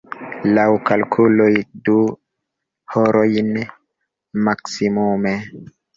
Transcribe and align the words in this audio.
Laŭ 0.57 0.63
kalkuloj, 0.89 1.49
du 1.89 1.97
horojn 2.95 3.53
maksimume. 4.49 5.37